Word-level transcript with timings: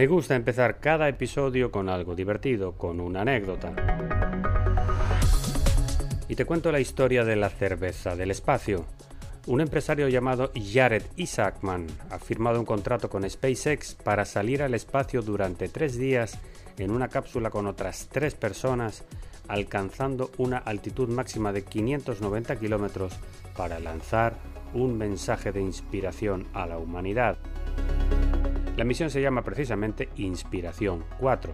Me 0.00 0.06
gusta 0.06 0.34
empezar 0.34 0.80
cada 0.80 1.10
episodio 1.10 1.70
con 1.70 1.90
algo 1.90 2.14
divertido, 2.14 2.72
con 2.72 3.00
una 3.00 3.20
anécdota. 3.20 3.74
Y 6.26 6.34
te 6.36 6.46
cuento 6.46 6.72
la 6.72 6.80
historia 6.80 7.22
de 7.22 7.36
la 7.36 7.50
cerveza 7.50 8.16
del 8.16 8.30
espacio. 8.30 8.86
Un 9.46 9.60
empresario 9.60 10.08
llamado 10.08 10.52
Jared 10.54 11.02
Isaacman 11.16 11.86
ha 12.08 12.18
firmado 12.18 12.58
un 12.58 12.64
contrato 12.64 13.10
con 13.10 13.28
SpaceX 13.28 13.94
para 13.94 14.24
salir 14.24 14.62
al 14.62 14.72
espacio 14.72 15.20
durante 15.20 15.68
tres 15.68 15.98
días 15.98 16.38
en 16.78 16.92
una 16.92 17.08
cápsula 17.08 17.50
con 17.50 17.66
otras 17.66 18.08
tres 18.10 18.34
personas, 18.34 19.04
alcanzando 19.48 20.30
una 20.38 20.56
altitud 20.56 21.10
máxima 21.10 21.52
de 21.52 21.62
590 21.64 22.56
kilómetros 22.56 23.18
para 23.54 23.78
lanzar 23.78 24.32
un 24.72 24.96
mensaje 24.96 25.52
de 25.52 25.60
inspiración 25.60 26.46
a 26.54 26.64
la 26.64 26.78
humanidad. 26.78 27.36
La 28.80 28.86
misión 28.86 29.10
se 29.10 29.20
llama 29.20 29.42
precisamente 29.42 30.08
Inspiración 30.16 31.04
4 31.18 31.52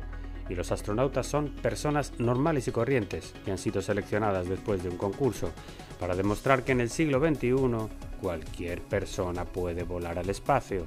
y 0.49 0.55
los 0.55 0.71
astronautas 0.71 1.27
son 1.27 1.49
personas 1.57 2.13
normales 2.21 2.69
y 2.69 2.71
corrientes 2.71 3.35
que 3.45 3.51
han 3.51 3.59
sido 3.59 3.83
seleccionadas 3.83 4.49
después 4.49 4.85
de 4.85 4.91
un 4.91 4.97
concurso 4.97 5.51
para 5.99 6.15
demostrar 6.15 6.63
que 6.63 6.71
en 6.71 6.81
el 6.81 6.89
siglo 6.89 7.19
XXI 7.19 7.57
cualquier 8.21 8.81
persona 8.81 9.45
puede 9.45 9.83
volar 9.83 10.21
al 10.21 10.31
espacio. 10.31 10.87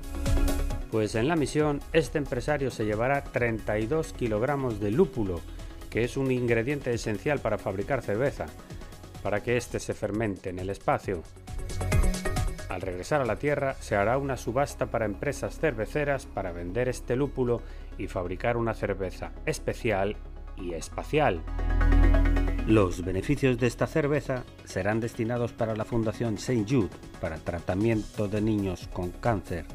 Pues 0.89 1.15
en 1.15 1.27
la 1.27 1.35
misión 1.35 1.81
este 1.91 2.19
empresario 2.19 2.71
se 2.71 2.85
llevará 2.85 3.21
32 3.21 4.13
kilogramos 4.13 4.79
de 4.79 4.91
lúpulo, 4.91 5.41
que 5.89 6.05
es 6.05 6.15
un 6.15 6.31
ingrediente 6.31 6.93
esencial 6.93 7.39
para 7.39 7.57
fabricar 7.57 8.01
cerveza, 8.01 8.45
para 9.23 9.43
que 9.43 9.57
éste 9.57 9.77
se 9.81 9.93
fermente 9.93 10.51
en 10.51 10.59
el 10.59 10.69
espacio. 10.69 11.21
Al 12.79 12.85
regresar 12.85 13.19
a 13.19 13.25
la 13.25 13.35
Tierra 13.35 13.75
se 13.81 13.97
hará 13.97 14.17
una 14.17 14.37
subasta 14.37 14.85
para 14.85 15.03
empresas 15.03 15.59
cerveceras 15.59 16.25
para 16.25 16.53
vender 16.53 16.87
este 16.87 17.17
lúpulo 17.17 17.61
y 17.97 18.07
fabricar 18.07 18.55
una 18.55 18.73
cerveza 18.73 19.33
especial 19.45 20.15
y 20.55 20.71
espacial. 20.71 21.43
Los 22.67 23.03
beneficios 23.03 23.59
de 23.59 23.67
esta 23.67 23.85
cerveza 23.85 24.45
serán 24.63 25.01
destinados 25.01 25.51
para 25.51 25.75
la 25.75 25.83
Fundación 25.83 26.35
St. 26.35 26.65
Jude 26.69 26.87
para 27.19 27.35
tratamiento 27.35 28.29
de 28.29 28.39
niños 28.39 28.87
con 28.93 29.11
cáncer. 29.11 29.65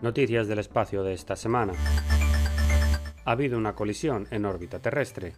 Noticias 0.00 0.48
del 0.48 0.60
espacio 0.60 1.02
de 1.02 1.12
esta 1.12 1.36
semana. 1.36 1.74
Ha 3.26 3.32
habido 3.32 3.58
una 3.58 3.74
colisión 3.74 4.26
en 4.30 4.46
órbita 4.46 4.78
terrestre. 4.78 5.34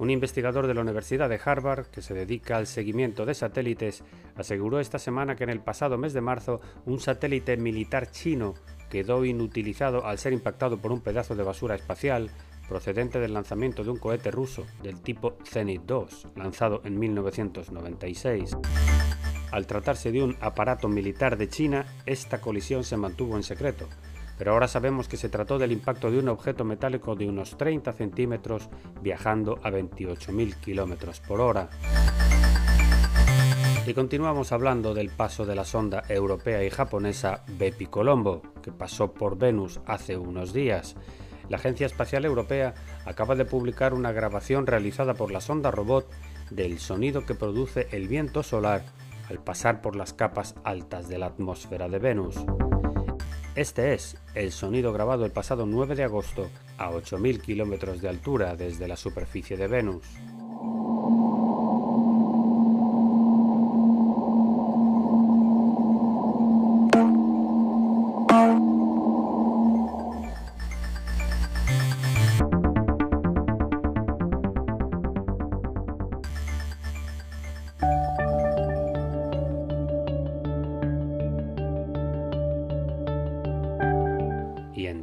Un 0.00 0.08
investigador 0.08 0.66
de 0.66 0.72
la 0.72 0.80
Universidad 0.80 1.28
de 1.28 1.38
Harvard, 1.44 1.88
que 1.88 2.00
se 2.00 2.14
dedica 2.14 2.56
al 2.56 2.66
seguimiento 2.66 3.26
de 3.26 3.34
satélites, 3.34 4.02
aseguró 4.34 4.80
esta 4.80 4.98
semana 4.98 5.36
que 5.36 5.44
en 5.44 5.50
el 5.50 5.60
pasado 5.60 5.98
mes 5.98 6.14
de 6.14 6.22
marzo 6.22 6.62
un 6.86 7.00
satélite 7.00 7.58
militar 7.58 8.10
chino 8.10 8.54
quedó 8.88 9.26
inutilizado 9.26 10.06
al 10.06 10.16
ser 10.16 10.32
impactado 10.32 10.78
por 10.78 10.90
un 10.90 11.02
pedazo 11.02 11.34
de 11.34 11.42
basura 11.42 11.74
espacial 11.74 12.30
procedente 12.66 13.20
del 13.20 13.34
lanzamiento 13.34 13.84
de 13.84 13.90
un 13.90 13.98
cohete 13.98 14.30
ruso 14.30 14.64
del 14.82 15.02
tipo 15.02 15.36
Zenit 15.44 15.82
2, 15.82 16.28
lanzado 16.34 16.80
en 16.84 16.98
1996. 16.98 18.56
Al 19.52 19.66
tratarse 19.66 20.12
de 20.12 20.22
un 20.22 20.34
aparato 20.40 20.88
militar 20.88 21.36
de 21.36 21.50
China, 21.50 21.84
esta 22.06 22.40
colisión 22.40 22.84
se 22.84 22.96
mantuvo 22.96 23.36
en 23.36 23.42
secreto, 23.42 23.86
pero 24.40 24.52
ahora 24.52 24.68
sabemos 24.68 25.06
que 25.06 25.18
se 25.18 25.28
trató 25.28 25.58
del 25.58 25.70
impacto 25.70 26.10
de 26.10 26.18
un 26.18 26.30
objeto 26.30 26.64
metálico 26.64 27.14
de 27.14 27.28
unos 27.28 27.58
30 27.58 27.92
centímetros 27.92 28.70
viajando 29.02 29.60
a 29.62 29.68
28.000 29.68 30.54
km 30.54 31.20
por 31.28 31.42
hora. 31.42 31.68
Y 33.86 33.92
continuamos 33.92 34.52
hablando 34.52 34.94
del 34.94 35.10
paso 35.10 35.44
de 35.44 35.54
la 35.54 35.66
sonda 35.66 36.04
europea 36.08 36.64
y 36.64 36.70
japonesa 36.70 37.44
Bepi 37.58 37.84
Colombo, 37.84 38.40
que 38.62 38.72
pasó 38.72 39.12
por 39.12 39.36
Venus 39.36 39.78
hace 39.84 40.16
unos 40.16 40.54
días. 40.54 40.96
La 41.50 41.58
Agencia 41.58 41.84
Espacial 41.84 42.24
Europea 42.24 42.72
acaba 43.04 43.34
de 43.34 43.44
publicar 43.44 43.92
una 43.92 44.10
grabación 44.10 44.66
realizada 44.66 45.12
por 45.12 45.30
la 45.32 45.42
sonda 45.42 45.70
robot 45.70 46.10
del 46.50 46.78
sonido 46.78 47.26
que 47.26 47.34
produce 47.34 47.88
el 47.90 48.08
viento 48.08 48.42
solar 48.42 48.86
al 49.28 49.44
pasar 49.44 49.82
por 49.82 49.96
las 49.96 50.14
capas 50.14 50.54
altas 50.64 51.10
de 51.10 51.18
la 51.18 51.26
atmósfera 51.26 51.90
de 51.90 51.98
Venus. 51.98 52.36
Este 53.56 53.94
es 53.94 54.16
el 54.36 54.52
sonido 54.52 54.92
grabado 54.92 55.24
el 55.24 55.32
pasado 55.32 55.66
9 55.66 55.96
de 55.96 56.04
agosto 56.04 56.48
a 56.78 56.90
8.000 56.92 57.40
kilómetros 57.40 58.00
de 58.00 58.08
altura 58.08 58.54
desde 58.54 58.86
la 58.86 58.96
superficie 58.96 59.56
de 59.56 59.66
Venus. 59.66 60.04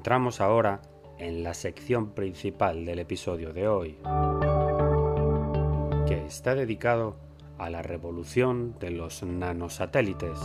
Y 0.07 0.09
entramos 0.09 0.39
ahora 0.39 0.81
en 1.17 1.43
la 1.43 1.53
sección 1.53 2.11
principal 2.11 2.85
del 2.85 2.99
episodio 2.99 3.51
de 3.51 3.67
hoy, 3.67 3.97
que 6.07 6.25
está 6.25 6.55
dedicado 6.55 7.17
a 7.57 7.69
la 7.69 7.81
revolución 7.81 8.79
de 8.79 8.91
los 8.91 9.21
nanosatélites. 9.23 10.39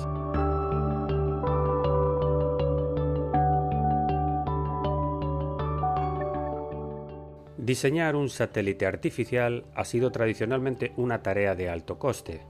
Diseñar 7.56 8.16
un 8.16 8.30
satélite 8.30 8.86
artificial 8.86 9.64
ha 9.76 9.84
sido 9.84 10.10
tradicionalmente 10.10 10.92
una 10.96 11.22
tarea 11.22 11.54
de 11.54 11.70
alto 11.70 12.00
coste. 12.00 12.40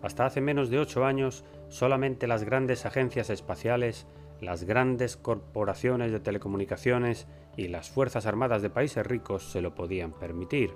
Hasta 0.00 0.24
hace 0.24 0.40
menos 0.40 0.70
de 0.70 0.78
ocho 0.78 1.04
años, 1.04 1.44
solamente 1.68 2.26
las 2.26 2.42
grandes 2.42 2.86
agencias 2.86 3.28
espaciales 3.28 4.06
las 4.44 4.64
grandes 4.64 5.16
corporaciones 5.16 6.12
de 6.12 6.20
telecomunicaciones 6.20 7.26
y 7.56 7.68
las 7.68 7.90
Fuerzas 7.90 8.26
Armadas 8.26 8.62
de 8.62 8.70
países 8.70 9.06
ricos 9.06 9.50
se 9.50 9.60
lo 9.60 9.74
podían 9.74 10.12
permitir. 10.12 10.74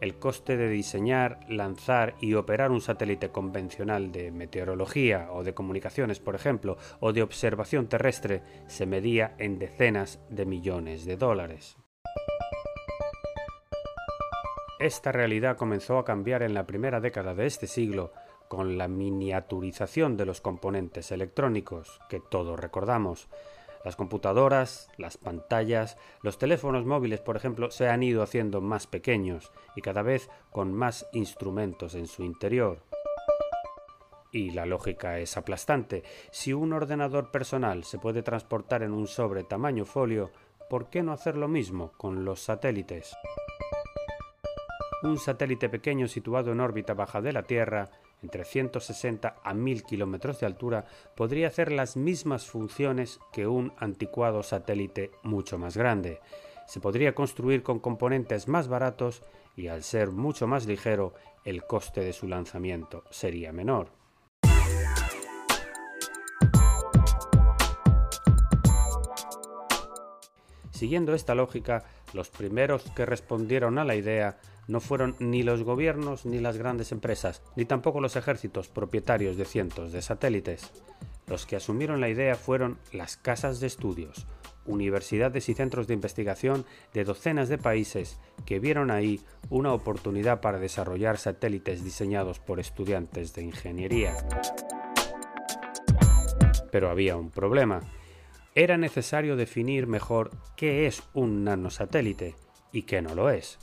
El 0.00 0.18
coste 0.18 0.56
de 0.56 0.68
diseñar, 0.68 1.40
lanzar 1.48 2.14
y 2.20 2.34
operar 2.34 2.70
un 2.70 2.80
satélite 2.80 3.30
convencional 3.30 4.12
de 4.12 4.30
meteorología 4.30 5.28
o 5.32 5.42
de 5.42 5.54
comunicaciones, 5.54 6.20
por 6.20 6.36
ejemplo, 6.36 6.76
o 7.00 7.12
de 7.12 7.22
observación 7.22 7.88
terrestre 7.88 8.42
se 8.68 8.86
medía 8.86 9.34
en 9.38 9.58
decenas 9.58 10.20
de 10.30 10.46
millones 10.46 11.04
de 11.04 11.16
dólares. 11.16 11.76
Esta 14.78 15.10
realidad 15.10 15.56
comenzó 15.56 15.98
a 15.98 16.04
cambiar 16.04 16.44
en 16.44 16.54
la 16.54 16.64
primera 16.64 17.00
década 17.00 17.34
de 17.34 17.46
este 17.46 17.66
siglo 17.66 18.12
con 18.48 18.78
la 18.78 18.88
miniaturización 18.88 20.16
de 20.16 20.26
los 20.26 20.40
componentes 20.40 21.12
electrónicos, 21.12 22.00
que 22.08 22.20
todos 22.20 22.58
recordamos. 22.58 23.28
Las 23.84 23.96
computadoras, 23.96 24.90
las 24.96 25.16
pantallas, 25.16 25.96
los 26.22 26.38
teléfonos 26.38 26.84
móviles, 26.84 27.20
por 27.20 27.36
ejemplo, 27.36 27.70
se 27.70 27.88
han 27.88 28.02
ido 28.02 28.22
haciendo 28.22 28.60
más 28.60 28.86
pequeños 28.86 29.52
y 29.76 29.82
cada 29.82 30.02
vez 30.02 30.28
con 30.50 30.72
más 30.72 31.06
instrumentos 31.12 31.94
en 31.94 32.06
su 32.06 32.24
interior. 32.24 32.82
Y 34.32 34.50
la 34.50 34.66
lógica 34.66 35.18
es 35.20 35.36
aplastante. 35.36 36.02
Si 36.30 36.52
un 36.52 36.72
ordenador 36.72 37.30
personal 37.30 37.84
se 37.84 37.98
puede 37.98 38.22
transportar 38.22 38.82
en 38.82 38.92
un 38.92 39.06
sobre 39.06 39.44
tamaño 39.44 39.84
folio, 39.84 40.30
¿por 40.68 40.90
qué 40.90 41.02
no 41.02 41.12
hacer 41.12 41.36
lo 41.36 41.48
mismo 41.48 41.92
con 41.96 42.24
los 42.24 42.40
satélites? 42.40 43.16
Un 45.02 45.18
satélite 45.18 45.68
pequeño 45.68 46.08
situado 46.08 46.52
en 46.52 46.60
órbita 46.60 46.92
baja 46.92 47.22
de 47.22 47.32
la 47.32 47.44
Tierra, 47.44 47.88
entre 48.22 48.44
160 48.44 49.36
a 49.42 49.54
1000 49.54 49.84
kilómetros 49.84 50.40
de 50.40 50.46
altura, 50.46 50.84
podría 51.16 51.48
hacer 51.48 51.72
las 51.72 51.96
mismas 51.96 52.46
funciones 52.46 53.20
que 53.32 53.46
un 53.46 53.72
anticuado 53.78 54.42
satélite 54.42 55.10
mucho 55.22 55.58
más 55.58 55.76
grande. 55.76 56.20
Se 56.66 56.80
podría 56.80 57.14
construir 57.14 57.62
con 57.62 57.78
componentes 57.78 58.48
más 58.48 58.68
baratos 58.68 59.22
y 59.56 59.68
al 59.68 59.82
ser 59.82 60.10
mucho 60.10 60.46
más 60.46 60.66
ligero, 60.66 61.14
el 61.44 61.64
coste 61.64 62.02
de 62.02 62.12
su 62.12 62.28
lanzamiento 62.28 63.04
sería 63.10 63.52
menor. 63.52 63.97
Siguiendo 70.78 71.12
esta 71.12 71.34
lógica, 71.34 71.82
los 72.12 72.30
primeros 72.30 72.84
que 72.94 73.04
respondieron 73.04 73.78
a 73.78 73.84
la 73.84 73.96
idea 73.96 74.38
no 74.68 74.78
fueron 74.78 75.16
ni 75.18 75.42
los 75.42 75.64
gobiernos 75.64 76.24
ni 76.24 76.38
las 76.38 76.56
grandes 76.56 76.92
empresas, 76.92 77.42
ni 77.56 77.64
tampoco 77.64 78.00
los 78.00 78.14
ejércitos 78.14 78.68
propietarios 78.68 79.36
de 79.36 79.44
cientos 79.44 79.90
de 79.90 80.02
satélites. 80.02 80.70
Los 81.26 81.46
que 81.46 81.56
asumieron 81.56 82.00
la 82.00 82.10
idea 82.10 82.36
fueron 82.36 82.78
las 82.92 83.16
casas 83.16 83.58
de 83.58 83.66
estudios, 83.66 84.28
universidades 84.66 85.48
y 85.48 85.54
centros 85.54 85.88
de 85.88 85.94
investigación 85.94 86.64
de 86.94 87.02
docenas 87.02 87.48
de 87.48 87.58
países 87.58 88.20
que 88.46 88.60
vieron 88.60 88.92
ahí 88.92 89.20
una 89.50 89.72
oportunidad 89.72 90.40
para 90.40 90.60
desarrollar 90.60 91.18
satélites 91.18 91.82
diseñados 91.82 92.38
por 92.38 92.60
estudiantes 92.60 93.34
de 93.34 93.42
ingeniería. 93.42 94.14
Pero 96.70 96.88
había 96.88 97.16
un 97.16 97.32
problema. 97.32 97.80
Era 98.58 98.76
necesario 98.76 99.36
definir 99.36 99.86
mejor 99.86 100.32
qué 100.56 100.88
es 100.88 101.04
un 101.14 101.44
nanosatélite 101.44 102.34
y 102.72 102.82
qué 102.82 103.00
no 103.00 103.14
lo 103.14 103.30
es 103.30 103.56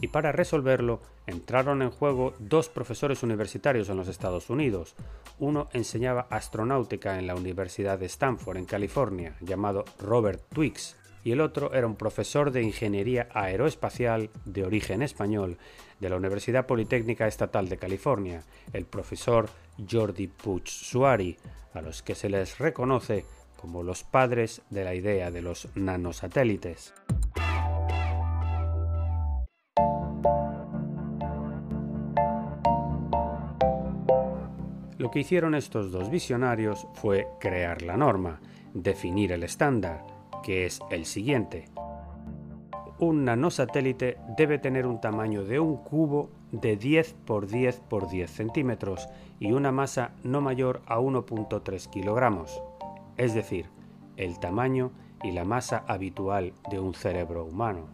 y 0.00 0.08
para 0.08 0.32
resolverlo 0.32 1.00
entraron 1.26 1.80
en 1.80 1.90
juego 1.90 2.34
dos 2.38 2.68
profesores 2.68 3.22
universitarios 3.22 3.88
en 3.88 3.96
los 3.96 4.08
Estados 4.08 4.50
Unidos. 4.50 4.96
Uno 5.38 5.70
enseñaba 5.72 6.26
astronáutica 6.28 7.18
en 7.18 7.26
la 7.26 7.34
Universidad 7.34 7.98
de 7.98 8.04
Stanford, 8.04 8.58
en 8.58 8.66
California, 8.66 9.34
llamado 9.40 9.86
Robert 9.98 10.42
Twix, 10.52 10.94
y 11.24 11.32
el 11.32 11.40
otro 11.40 11.72
era 11.72 11.86
un 11.86 11.96
profesor 11.96 12.50
de 12.50 12.62
ingeniería 12.62 13.28
aeroespacial 13.32 14.28
de 14.44 14.64
origen 14.64 15.00
español 15.00 15.56
de 16.00 16.10
la 16.10 16.16
Universidad 16.16 16.66
Politécnica 16.66 17.26
Estatal 17.26 17.70
de 17.70 17.78
California, 17.78 18.42
el 18.74 18.84
profesor 18.84 19.48
Jordi 19.90 20.26
Puig 20.26 20.68
Suari, 20.68 21.38
a 21.72 21.80
los 21.80 22.02
que 22.02 22.14
se 22.14 22.28
les 22.28 22.58
reconoce 22.58 23.24
como 23.64 23.82
los 23.82 24.04
padres 24.04 24.60
de 24.68 24.84
la 24.84 24.94
idea 24.94 25.30
de 25.30 25.40
los 25.40 25.70
nanosatélites. 25.74 26.92
Lo 34.98 35.10
que 35.10 35.20
hicieron 35.20 35.54
estos 35.54 35.90
dos 35.92 36.10
visionarios 36.10 36.86
fue 36.92 37.26
crear 37.40 37.80
la 37.80 37.96
norma, 37.96 38.42
definir 38.74 39.32
el 39.32 39.42
estándar, 39.42 40.04
que 40.42 40.66
es 40.66 40.80
el 40.90 41.06
siguiente. 41.06 41.70
Un 42.98 43.24
nanosatélite 43.24 44.18
debe 44.36 44.58
tener 44.58 44.86
un 44.86 45.00
tamaño 45.00 45.42
de 45.42 45.58
un 45.58 45.78
cubo 45.78 46.28
de 46.52 46.76
10 46.76 47.14
por 47.24 47.46
10 47.46 47.80
por 47.80 48.10
10 48.10 48.30
centímetros 48.30 49.08
y 49.40 49.52
una 49.52 49.72
masa 49.72 50.12
no 50.22 50.42
mayor 50.42 50.82
a 50.84 50.98
1.3 50.98 51.88
kilogramos, 51.88 52.62
es 53.16 53.34
decir, 53.34 53.66
el 54.16 54.38
tamaño 54.38 54.92
y 55.22 55.32
la 55.32 55.44
masa 55.44 55.84
habitual 55.86 56.52
de 56.70 56.78
un 56.78 56.94
cerebro 56.94 57.44
humano. 57.44 57.88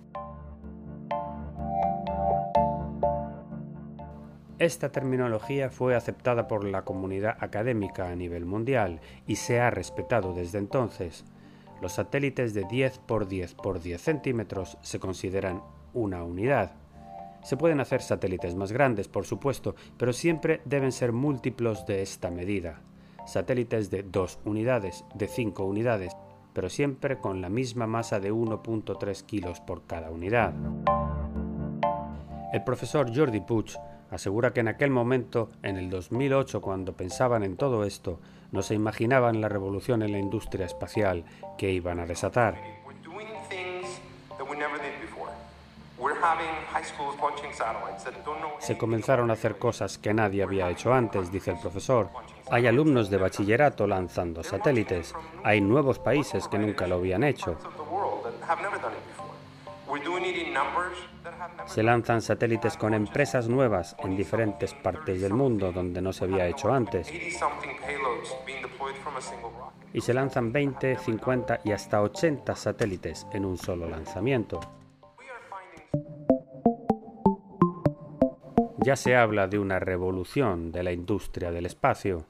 Esta 4.58 4.92
terminología 4.92 5.70
fue 5.70 5.96
aceptada 5.96 6.46
por 6.46 6.64
la 6.64 6.82
comunidad 6.82 7.38
académica 7.40 8.10
a 8.10 8.14
nivel 8.14 8.44
mundial 8.44 9.00
y 9.26 9.36
se 9.36 9.58
ha 9.58 9.70
respetado 9.70 10.34
desde 10.34 10.58
entonces. 10.58 11.24
Los 11.80 11.92
satélites 11.92 12.52
de 12.52 12.64
10 12.64 12.98
por 12.98 13.26
10 13.26 13.54
por 13.54 13.80
10 13.80 13.98
centímetros 13.98 14.76
se 14.82 15.00
consideran 15.00 15.62
una 15.94 16.24
unidad. 16.24 16.72
Se 17.42 17.56
pueden 17.56 17.80
hacer 17.80 18.02
satélites 18.02 18.54
más 18.54 18.70
grandes, 18.70 19.08
por 19.08 19.24
supuesto, 19.24 19.76
pero 19.96 20.12
siempre 20.12 20.60
deben 20.66 20.92
ser 20.92 21.12
múltiplos 21.12 21.86
de 21.86 22.02
esta 22.02 22.30
medida. 22.30 22.82
Satélites 23.26 23.90
de 23.90 24.02
2 24.02 24.40
unidades, 24.44 25.04
de 25.14 25.28
5 25.28 25.64
unidades, 25.64 26.16
pero 26.52 26.68
siempre 26.68 27.18
con 27.18 27.40
la 27.40 27.48
misma 27.48 27.86
masa 27.86 28.20
de 28.20 28.32
1.3 28.32 29.22
kilos 29.24 29.60
por 29.60 29.86
cada 29.86 30.10
unidad. 30.10 30.52
El 32.52 32.64
profesor 32.64 33.14
Jordi 33.14 33.40
Puig 33.40 33.76
asegura 34.10 34.52
que 34.52 34.60
en 34.60 34.68
aquel 34.68 34.90
momento, 34.90 35.50
en 35.62 35.76
el 35.76 35.88
2008, 35.88 36.60
cuando 36.60 36.94
pensaban 36.94 37.44
en 37.44 37.56
todo 37.56 37.84
esto, 37.84 38.18
no 38.50 38.62
se 38.62 38.74
imaginaban 38.74 39.40
la 39.40 39.48
revolución 39.48 40.02
en 40.02 40.12
la 40.12 40.18
industria 40.18 40.66
espacial 40.66 41.24
que 41.56 41.70
iban 41.70 42.00
a 42.00 42.06
desatar. 42.06 42.58
Se 48.58 48.78
comenzaron 48.78 49.30
a 49.30 49.34
hacer 49.34 49.58
cosas 49.58 49.98
que 49.98 50.14
nadie 50.14 50.42
había 50.42 50.70
hecho 50.70 50.92
antes, 50.92 51.30
dice 51.30 51.52
el 51.52 51.58
profesor. 51.58 52.08
Hay 52.50 52.66
alumnos 52.66 53.10
de 53.10 53.16
bachillerato 53.16 53.86
lanzando 53.86 54.42
satélites. 54.42 55.14
Hay 55.44 55.60
nuevos 55.60 55.98
países 55.98 56.48
que 56.48 56.58
nunca 56.58 56.86
lo 56.86 56.96
habían 56.96 57.24
hecho. 57.24 57.56
Se 61.66 61.82
lanzan 61.82 62.22
satélites 62.22 62.76
con 62.76 62.94
empresas 62.94 63.48
nuevas 63.48 63.96
en 63.98 64.16
diferentes 64.16 64.74
partes 64.74 65.20
del 65.20 65.32
mundo 65.32 65.72
donde 65.72 66.00
no 66.00 66.12
se 66.12 66.24
había 66.24 66.46
hecho 66.46 66.72
antes. 66.72 67.10
Y 69.92 70.00
se 70.00 70.14
lanzan 70.14 70.52
20, 70.52 70.98
50 70.98 71.60
y 71.64 71.72
hasta 71.72 72.02
80 72.02 72.54
satélites 72.54 73.26
en 73.32 73.44
un 73.44 73.58
solo 73.58 73.88
lanzamiento. 73.88 74.60
Ya 78.84 78.96
se 78.96 79.14
habla 79.14 79.46
de 79.46 79.58
una 79.58 79.78
revolución 79.78 80.72
de 80.72 80.82
la 80.82 80.92
industria 80.92 81.50
del 81.50 81.66
espacio 81.66 82.26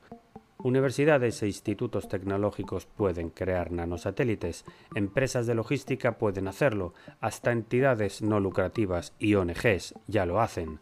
Universidades 0.63 1.43
e 1.43 1.47
institutos 1.47 2.07
tecnológicos 2.09 2.85
pueden 2.85 3.31
crear 3.31 3.73
nanosatélites, 3.73 4.67
empresas 4.95 5.47
de 5.47 5.55
logística 5.55 6.19
pueden 6.19 6.49
hacerlo, 6.49 6.93
hasta 7.21 7.51
entidades 7.51 8.21
no 8.21 8.41
lucrativas 8.41 9.15
y 9.19 9.37
ONGs 9.37 9.95
ya 10.07 10.27
lo 10.27 10.39
hacen. 10.39 10.79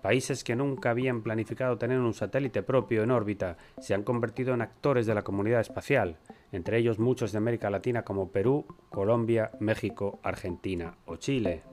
Países 0.00 0.44
que 0.44 0.54
nunca 0.54 0.90
habían 0.90 1.22
planificado 1.22 1.76
tener 1.76 1.98
un 1.98 2.14
satélite 2.14 2.62
propio 2.62 3.02
en 3.02 3.10
órbita 3.10 3.56
se 3.80 3.94
han 3.94 4.04
convertido 4.04 4.54
en 4.54 4.62
actores 4.62 5.06
de 5.06 5.14
la 5.16 5.22
comunidad 5.22 5.60
espacial, 5.60 6.18
entre 6.52 6.78
ellos 6.78 7.00
muchos 7.00 7.32
de 7.32 7.38
América 7.38 7.68
Latina 7.68 8.04
como 8.04 8.30
Perú, 8.30 8.64
Colombia, 8.90 9.50
México, 9.58 10.20
Argentina 10.22 10.98
o 11.04 11.16
Chile. 11.16 11.64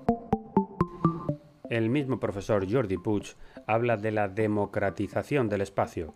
El 1.70 1.89
mismo 1.89 2.20
profesor 2.20 2.70
Jordi 2.70 2.98
Puig 2.98 3.36
habla 3.67 3.98
de 3.98 4.12
la 4.12 4.27
democratización 4.27 5.50
del 5.50 5.62
espacio, 5.62 6.13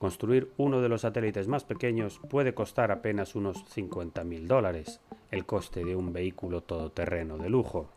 Construir 0.00 0.50
uno 0.56 0.80
de 0.80 0.88
los 0.88 1.02
satélites 1.02 1.46
más 1.46 1.64
pequeños 1.64 2.22
puede 2.30 2.54
costar 2.54 2.90
apenas 2.90 3.34
unos 3.34 3.66
50.000 3.66 4.46
dólares, 4.46 5.02
el 5.30 5.44
coste 5.44 5.84
de 5.84 5.94
un 5.94 6.14
vehículo 6.14 6.62
todoterreno 6.62 7.36
de 7.36 7.50
lujo. 7.50 7.90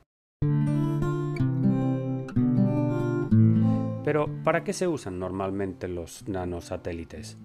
Pero, 4.04 4.28
¿para 4.44 4.66
qué 4.66 4.74
se 4.74 4.86
usan 4.86 5.18
normalmente 5.18 5.88
los 5.88 6.28
nanosatélites? 6.28 7.38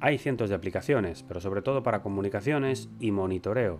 Hay 0.00 0.18
cientos 0.18 0.48
de 0.48 0.56
aplicaciones, 0.56 1.22
pero 1.22 1.40
sobre 1.40 1.62
todo 1.62 1.84
para 1.84 2.02
comunicaciones 2.02 2.90
y 2.98 3.12
monitoreo. 3.12 3.78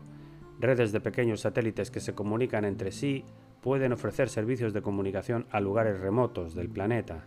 Redes 0.61 0.93
de 0.93 1.01
pequeños 1.01 1.41
satélites 1.41 1.91
que 1.91 1.99
se 1.99 2.15
comunican 2.15 2.65
entre 2.65 2.93
sí 2.93 3.25
pueden 3.61 3.93
ofrecer 3.93 4.29
servicios 4.29 4.73
de 4.73 4.83
comunicación 4.83 5.47
a 5.51 5.61
lugares 5.61 6.01
remotos 6.01 6.55
del 6.55 6.69
planeta 6.69 7.27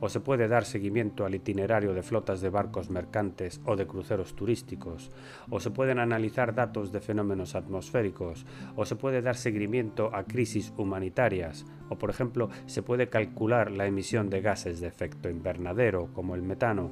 o 0.00 0.08
se 0.08 0.20
puede 0.20 0.48
dar 0.48 0.64
seguimiento 0.64 1.24
al 1.24 1.34
itinerario 1.34 1.92
de 1.92 2.02
flotas 2.02 2.40
de 2.40 2.48
barcos 2.48 2.90
mercantes 2.90 3.60
o 3.64 3.76
de 3.76 3.86
cruceros 3.86 4.34
turísticos, 4.34 5.10
o 5.50 5.60
se 5.60 5.70
pueden 5.70 5.98
analizar 5.98 6.54
datos 6.54 6.90
de 6.90 7.00
fenómenos 7.00 7.54
atmosféricos, 7.54 8.46
o 8.76 8.84
se 8.86 8.96
puede 8.96 9.22
dar 9.22 9.36
seguimiento 9.36 10.10
a 10.14 10.24
crisis 10.24 10.72
humanitarias, 10.76 11.66
o 11.88 11.98
por 11.98 12.10
ejemplo 12.10 12.48
se 12.66 12.82
puede 12.82 13.08
calcular 13.08 13.70
la 13.70 13.86
emisión 13.86 14.30
de 14.30 14.40
gases 14.40 14.80
de 14.80 14.88
efecto 14.88 15.28
invernadero 15.28 16.08
como 16.14 16.34
el 16.34 16.42
metano. 16.42 16.90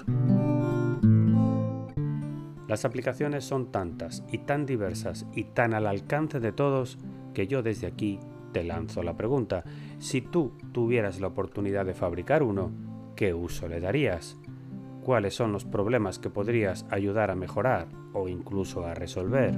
Las 2.69 2.85
aplicaciones 2.85 3.45
son 3.45 3.73
tantas 3.73 4.23
y 4.31 4.39
tan 4.39 4.67
diversas 4.67 5.25
y 5.33 5.45
tan 5.45 5.73
al 5.73 5.87
alcance 5.87 6.39
de 6.39 6.53
todos 6.53 6.99
que 7.33 7.47
yo 7.47 7.63
desde 7.63 7.87
aquí 7.87 8.21
te 8.53 8.65
lanzo 8.65 9.03
la 9.03 9.17
pregunta. 9.17 9.65
Si 9.99 10.21
tú 10.21 10.53
tuvieras 10.73 11.21
la 11.21 11.29
oportunidad 11.29 11.87
de 11.87 11.95
fabricar 11.95 12.43
uno, 12.43 12.71
¿qué 13.17 13.35
uso 13.35 13.69
le 13.69 13.81
darías? 13.81 14.39
¿Cuáles 15.03 15.35
son 15.35 15.53
los 15.53 15.65
problemas 15.65 16.19
que 16.19 16.31
podrías 16.31 16.85
ayudar 16.91 17.31
a 17.31 17.35
mejorar 17.35 17.89
o 18.13 18.29
incluso 18.29 18.85
a 18.85 18.95
resolver? 18.95 19.55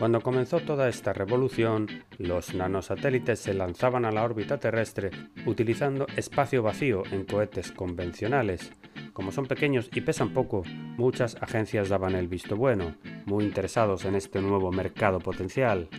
Cuando 0.00 0.22
comenzó 0.22 0.60
toda 0.60 0.88
esta 0.88 1.12
revolución, 1.12 1.86
los 2.16 2.54
nanosatélites 2.54 3.38
se 3.38 3.52
lanzaban 3.52 4.06
a 4.06 4.10
la 4.10 4.24
órbita 4.24 4.58
terrestre 4.58 5.10
utilizando 5.44 6.06
espacio 6.16 6.62
vacío 6.62 7.02
en 7.12 7.26
cohetes 7.26 7.70
convencionales. 7.70 8.72
Como 9.20 9.32
son 9.32 9.44
pequeños 9.44 9.90
y 9.92 10.00
pesan 10.00 10.30
poco, 10.30 10.62
muchas 10.96 11.36
agencias 11.42 11.90
daban 11.90 12.14
el 12.14 12.26
visto 12.26 12.56
bueno, 12.56 12.94
muy 13.26 13.44
interesados 13.44 14.06
en 14.06 14.14
este 14.14 14.40
nuevo 14.40 14.72
mercado 14.72 15.18
potencial. 15.18 15.90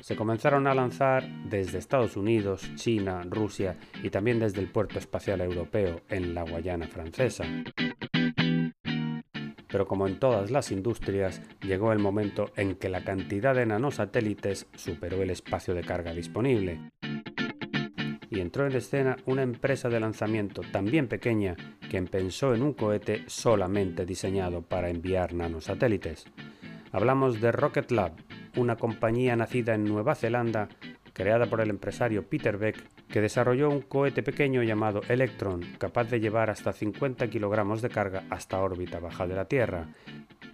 Se 0.00 0.14
comenzaron 0.14 0.68
a 0.68 0.74
lanzar 0.76 1.28
desde 1.50 1.78
Estados 1.78 2.16
Unidos, 2.16 2.70
China, 2.76 3.22
Rusia 3.28 3.76
y 4.04 4.10
también 4.10 4.38
desde 4.38 4.60
el 4.60 4.70
puerto 4.70 5.00
espacial 5.00 5.40
europeo 5.40 6.02
en 6.08 6.32
la 6.32 6.44
Guayana 6.44 6.86
francesa. 6.86 7.44
Pero 9.66 9.88
como 9.88 10.06
en 10.06 10.20
todas 10.20 10.52
las 10.52 10.70
industrias, 10.70 11.42
llegó 11.60 11.92
el 11.92 11.98
momento 11.98 12.52
en 12.54 12.76
que 12.76 12.88
la 12.88 13.02
cantidad 13.02 13.52
de 13.52 13.66
nanosatélites 13.66 14.68
superó 14.76 15.22
el 15.22 15.30
espacio 15.30 15.74
de 15.74 15.82
carga 15.82 16.12
disponible. 16.12 16.92
Y 18.30 18.40
entró 18.40 18.66
en 18.66 18.74
escena 18.74 19.16
una 19.24 19.42
empresa 19.42 19.88
de 19.88 20.00
lanzamiento 20.00 20.62
también 20.72 21.08
pequeña 21.08 21.56
que 21.90 22.02
pensó 22.02 22.54
en 22.54 22.62
un 22.62 22.72
cohete 22.72 23.24
solamente 23.26 24.04
diseñado 24.04 24.62
para 24.62 24.90
enviar 24.90 25.32
nanosatélites. 25.32 26.26
Hablamos 26.92 27.40
de 27.40 27.52
Rocket 27.52 27.90
Lab, 27.90 28.12
una 28.56 28.76
compañía 28.76 29.36
nacida 29.36 29.74
en 29.74 29.84
Nueva 29.84 30.14
Zelanda, 30.14 30.68
creada 31.12 31.46
por 31.46 31.60
el 31.60 31.70
empresario 31.70 32.28
Peter 32.28 32.58
Beck 32.58 32.76
que 33.08 33.20
desarrolló 33.20 33.70
un 33.70 33.80
cohete 33.80 34.22
pequeño 34.22 34.62
llamado 34.62 35.00
Electron, 35.08 35.62
capaz 35.78 36.10
de 36.10 36.20
llevar 36.20 36.50
hasta 36.50 36.72
50 36.72 37.28
kilogramos 37.28 37.80
de 37.80 37.88
carga 37.88 38.24
hasta 38.30 38.60
órbita 38.60 38.98
baja 38.98 39.26
de 39.26 39.34
la 39.34 39.46
Tierra, 39.46 39.88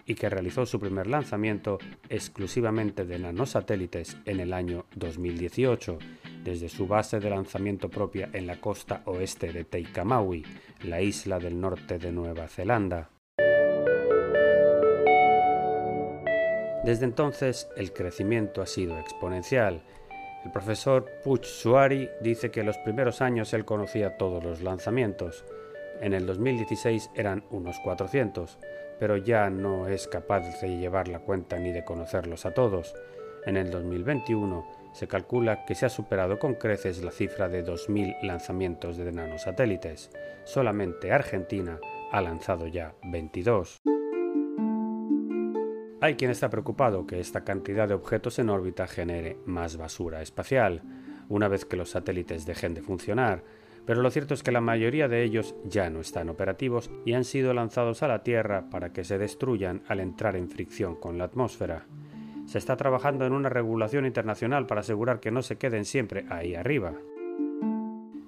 y 0.06 0.14
que 0.14 0.28
realizó 0.28 0.66
su 0.66 0.78
primer 0.78 1.06
lanzamiento 1.06 1.78
exclusivamente 2.08 3.04
de 3.04 3.18
nanosatélites 3.18 4.16
en 4.24 4.40
el 4.40 4.52
año 4.52 4.86
2018, 4.94 5.98
desde 6.42 6.68
su 6.68 6.86
base 6.86 7.20
de 7.20 7.30
lanzamiento 7.30 7.88
propia 7.88 8.28
en 8.32 8.46
la 8.46 8.60
costa 8.60 9.02
oeste 9.06 9.52
de 9.52 9.64
Teikamaui, 9.64 10.44
la 10.84 11.00
isla 11.00 11.38
del 11.38 11.60
norte 11.60 11.98
de 11.98 12.12
Nueva 12.12 12.48
Zelanda. 12.48 13.10
Desde 16.84 17.04
entonces 17.04 17.68
el 17.76 17.92
crecimiento 17.92 18.60
ha 18.60 18.66
sido 18.66 18.98
exponencial 18.98 19.82
el 20.44 20.50
profesor 20.50 21.06
Puch 21.22 21.44
Suari 21.44 22.10
dice 22.20 22.50
que 22.50 22.60
en 22.60 22.66
los 22.66 22.78
primeros 22.78 23.20
años 23.22 23.54
él 23.54 23.64
conocía 23.64 24.16
todos 24.16 24.42
los 24.42 24.60
lanzamientos. 24.60 25.44
En 26.00 26.14
el 26.14 26.26
2016 26.26 27.10
eran 27.14 27.44
unos 27.50 27.78
400, 27.78 28.58
pero 28.98 29.16
ya 29.16 29.50
no 29.50 29.86
es 29.86 30.08
capaz 30.08 30.60
de 30.60 30.78
llevar 30.78 31.06
la 31.06 31.20
cuenta 31.20 31.58
ni 31.60 31.70
de 31.70 31.84
conocerlos 31.84 32.44
a 32.44 32.54
todos. 32.54 32.92
En 33.44 33.56
el 33.56 33.70
2021 33.70 34.64
se 34.92 35.08
calcula 35.08 35.64
que 35.64 35.74
se 35.74 35.86
ha 35.86 35.88
superado 35.88 36.38
con 36.38 36.54
creces 36.54 37.02
la 37.02 37.10
cifra 37.10 37.48
de 37.48 37.64
2.000 37.64 38.22
lanzamientos 38.22 38.96
de 38.96 39.10
nanosatélites. 39.10 40.10
Solamente 40.44 41.12
Argentina 41.12 41.80
ha 42.12 42.20
lanzado 42.20 42.68
ya 42.68 42.94
22. 43.02 43.80
Hay 46.00 46.14
quien 46.14 46.30
está 46.30 46.50
preocupado 46.50 47.06
que 47.06 47.18
esta 47.18 47.42
cantidad 47.42 47.88
de 47.88 47.94
objetos 47.94 48.38
en 48.38 48.48
órbita 48.48 48.86
genere 48.86 49.38
más 49.44 49.76
basura 49.76 50.22
espacial, 50.22 50.82
una 51.28 51.48
vez 51.48 51.64
que 51.64 51.76
los 51.76 51.90
satélites 51.90 52.46
dejen 52.46 52.74
de 52.74 52.82
funcionar, 52.82 53.42
pero 53.86 54.02
lo 54.02 54.10
cierto 54.10 54.34
es 54.34 54.44
que 54.44 54.52
la 54.52 54.60
mayoría 54.60 55.08
de 55.08 55.24
ellos 55.24 55.56
ya 55.64 55.90
no 55.90 56.00
están 56.00 56.28
operativos 56.28 56.90
y 57.04 57.14
han 57.14 57.24
sido 57.24 57.54
lanzados 57.54 58.02
a 58.04 58.08
la 58.08 58.22
Tierra 58.22 58.70
para 58.70 58.92
que 58.92 59.02
se 59.02 59.18
destruyan 59.18 59.82
al 59.88 59.98
entrar 59.98 60.36
en 60.36 60.48
fricción 60.48 60.94
con 60.94 61.18
la 61.18 61.24
atmósfera. 61.24 61.86
Se 62.52 62.58
está 62.58 62.76
trabajando 62.76 63.24
en 63.24 63.32
una 63.32 63.48
regulación 63.48 64.04
internacional 64.04 64.66
para 64.66 64.82
asegurar 64.82 65.20
que 65.20 65.30
no 65.30 65.40
se 65.40 65.56
queden 65.56 65.86
siempre 65.86 66.26
ahí 66.28 66.54
arriba. 66.54 66.92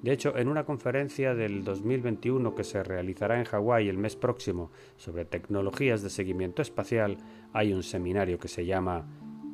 De 0.00 0.12
hecho, 0.12 0.34
en 0.38 0.48
una 0.48 0.64
conferencia 0.64 1.34
del 1.34 1.62
2021 1.62 2.54
que 2.54 2.64
se 2.64 2.82
realizará 2.82 3.38
en 3.38 3.44
Hawái 3.44 3.86
el 3.86 3.98
mes 3.98 4.16
próximo 4.16 4.70
sobre 4.96 5.26
tecnologías 5.26 6.00
de 6.00 6.08
seguimiento 6.08 6.62
espacial, 6.62 7.18
hay 7.52 7.74
un 7.74 7.82
seminario 7.82 8.38
que 8.38 8.48
se 8.48 8.64
llama 8.64 9.04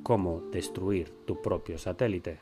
Cómo 0.04 0.40
destruir 0.52 1.10
tu 1.26 1.42
propio 1.42 1.76
satélite. 1.76 2.38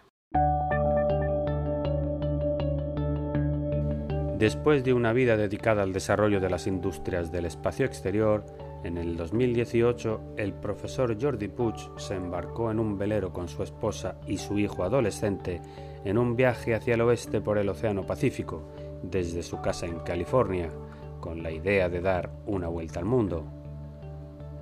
Después 4.37 4.85
de 4.85 4.93
una 4.93 5.15
vida 5.15 5.39
dedicada 5.39 5.83
al 5.83 5.95
desarrollo 5.95 6.41
de 6.41 6.51
las 6.51 6.67
industrias 6.67 7.33
del 7.33 7.47
espacio 7.47 7.87
exterior, 7.87 8.45
en 8.85 8.97
el 8.97 9.17
2018 9.17 10.35
el 10.37 10.53
profesor 10.53 11.17
Jordi 11.21 11.49
Puig 11.49 11.75
se 11.97 12.15
embarcó 12.15 12.71
en 12.71 12.79
un 12.79 12.97
velero 12.97 13.33
con 13.33 13.49
su 13.49 13.63
esposa 13.63 14.17
y 14.27 14.39
su 14.39 14.59
hijo 14.59 14.85
adolescente 14.85 15.61
en 16.05 16.17
un 16.17 16.37
viaje 16.37 16.75
hacia 16.75 16.95
el 16.95 17.01
oeste 17.01 17.41
por 17.41 17.59
el 17.59 17.69
Océano 17.69 18.07
Pacífico, 18.07 18.63
desde 19.03 19.43
su 19.43 19.61
casa 19.61 19.87
en 19.87 19.99
California, 20.01 20.71
con 21.21 21.43
la 21.43 21.51
idea 21.51 21.89
de 21.89 22.01
dar 22.01 22.31
una 22.47 22.69
vuelta 22.69 23.01
al 23.01 23.05
mundo. 23.05 23.45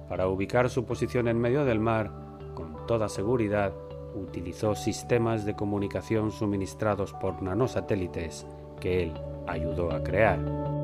Para 0.08 0.28
ubicar 0.28 0.70
su 0.70 0.84
posición 0.84 1.28
en 1.28 1.38
medio 1.38 1.64
del 1.64 1.80
mar, 1.80 2.10
con 2.54 2.86
toda 2.86 3.08
seguridad, 3.08 3.72
utilizó 4.14 4.74
sistemas 4.74 5.44
de 5.44 5.54
comunicación 5.54 6.32
suministrados 6.32 7.12
por 7.12 7.42
nanosatélites 7.42 8.46
que 8.80 9.04
él 9.04 9.12
ayudó 9.46 9.92
a 9.92 10.02
crear. 10.02 10.75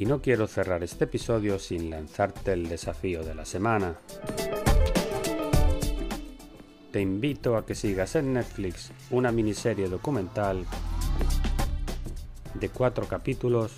Y 0.00 0.06
no 0.06 0.22
quiero 0.22 0.46
cerrar 0.46 0.82
este 0.82 1.04
episodio 1.04 1.58
sin 1.58 1.90
lanzarte 1.90 2.54
el 2.54 2.70
desafío 2.70 3.22
de 3.22 3.34
la 3.34 3.44
semana. 3.44 3.96
Te 6.90 7.02
invito 7.02 7.54
a 7.54 7.66
que 7.66 7.74
sigas 7.74 8.16
en 8.16 8.32
Netflix 8.32 8.92
una 9.10 9.30
miniserie 9.30 9.90
documental 9.90 10.64
de 12.54 12.70
cuatro 12.70 13.06
capítulos 13.08 13.72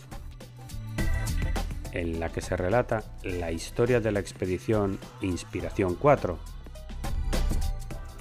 en 1.90 2.20
la 2.20 2.30
que 2.30 2.40
se 2.40 2.56
relata 2.56 3.02
la 3.24 3.50
historia 3.50 3.98
de 3.98 4.12
la 4.12 4.20
expedición 4.20 5.00
Inspiración 5.22 5.96
4, 5.96 6.38